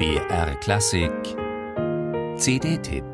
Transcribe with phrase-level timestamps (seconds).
[0.00, 1.12] BR Klassik
[2.38, 3.04] CD-Tipp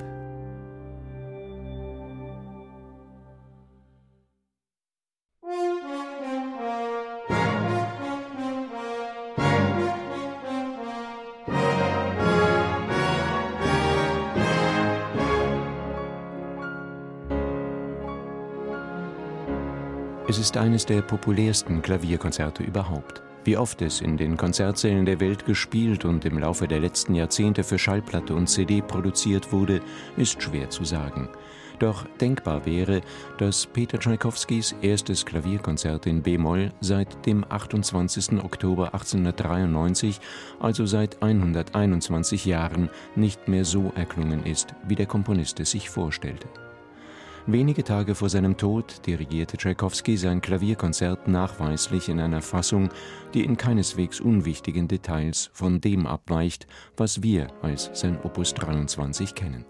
[20.29, 23.25] Es ist eines der populärsten Klavierkonzerte überhaupt.
[23.46, 27.62] Wie oft es in den Konzertsälen der Welt gespielt und im Laufe der letzten Jahrzehnte
[27.62, 29.82] für Schallplatte und CD produziert wurde,
[30.16, 31.29] ist schwer zu sagen.
[31.79, 33.02] Doch denkbar wäre,
[33.38, 38.43] dass Peter Tschaikowskis erstes Klavierkonzert in B-Moll seit dem 28.
[38.43, 40.19] Oktober 1893,
[40.59, 46.49] also seit 121 Jahren, nicht mehr so erklungen ist, wie der Komponist es sich vorstellte.
[47.49, 52.89] Wenige Tage vor seinem Tod dirigierte Tschaikowski sein Klavierkonzert nachweislich in einer Fassung,
[53.35, 59.65] die in keineswegs unwichtigen Details von dem abweicht, was wir als sein Opus 23 kennen.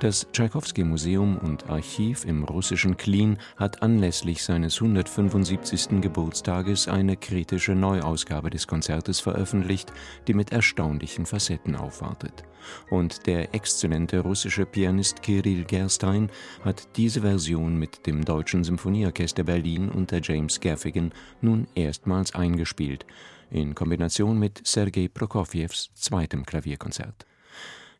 [0.00, 6.00] Das Tschaikowski-Museum und Archiv im russischen Klin hat anlässlich seines 175.
[6.00, 9.92] Geburtstages eine kritische Neuausgabe des Konzertes veröffentlicht,
[10.26, 12.42] die mit erstaunlichen Facetten aufwartet.
[12.90, 16.28] Und der exzellente russische Pianist Kirill Gerstein
[16.64, 23.06] hat diese Version mit dem Deutschen Symphonieorchester Berlin unter James Gaffigan nun erstmals eingespielt,
[23.50, 27.26] in Kombination mit Sergei Prokofjews zweitem Klavierkonzert.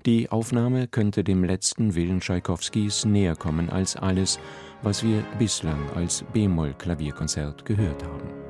[0.06, 4.38] Die Aufnahme könnte dem letzten Willen Tschaikowskis näher kommen als alles,
[4.82, 8.43] was wir bislang als B-Moll-Klavierkonzert gehört haben.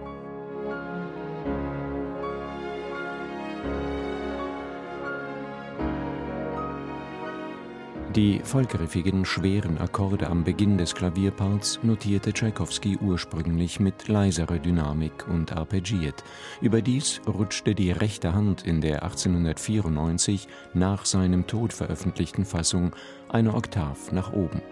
[8.17, 15.53] Die vollgriffigen, schweren Akkorde am Beginn des Klavierparts notierte Tschaikowski ursprünglich mit leiserer Dynamik und
[15.53, 16.23] arpeggiert.
[16.61, 22.95] Überdies rutschte die rechte Hand in der 1894 nach seinem Tod veröffentlichten Fassung
[23.31, 24.63] eine Oktav nach oben.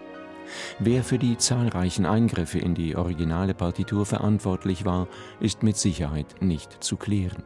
[0.79, 5.09] Wer für die zahlreichen Eingriffe in die originale Partitur verantwortlich war,
[5.41, 7.43] ist mit Sicherheit nicht zu klären.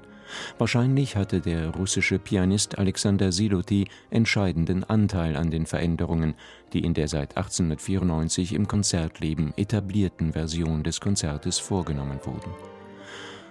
[0.57, 6.35] Wahrscheinlich hatte der russische Pianist Alexander Siloti entscheidenden Anteil an den Veränderungen,
[6.73, 12.51] die in der seit 1894 im Konzertleben etablierten Version des Konzertes vorgenommen wurden.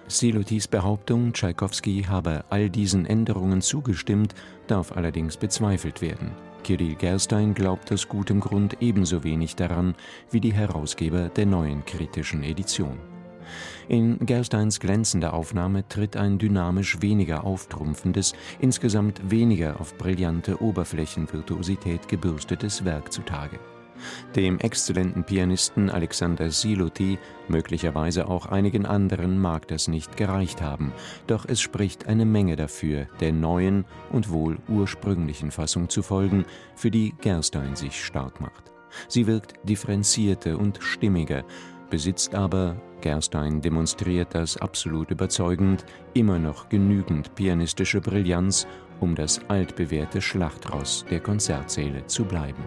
[0.09, 4.35] Silotis Behauptung, Tschaikowski habe all diesen Änderungen zugestimmt,
[4.67, 6.31] darf allerdings bezweifelt werden.
[6.63, 9.95] Kirill Gerstein glaubt aus gutem Grund ebenso wenig daran
[10.31, 12.97] wie die Herausgeber der neuen kritischen Edition.
[13.87, 22.85] In Gersteins glänzender Aufnahme tritt ein dynamisch weniger auftrumpfendes, insgesamt weniger auf brillante Oberflächenvirtuosität gebürstetes
[22.85, 23.59] Werk zutage.
[24.35, 30.93] Dem exzellenten Pianisten Alexander Siloti, möglicherweise auch einigen anderen, mag das nicht gereicht haben,
[31.27, 36.91] doch es spricht eine Menge dafür, der neuen und wohl ursprünglichen Fassung zu folgen, für
[36.91, 38.71] die Gerstein sich stark macht.
[39.07, 41.43] Sie wirkt differenzierter und stimmiger,
[41.89, 48.67] besitzt aber, Gerstein demonstriert das absolut überzeugend, immer noch genügend pianistische Brillanz,
[48.99, 52.63] um das altbewährte Schlachtross der Konzertsäle zu bleiben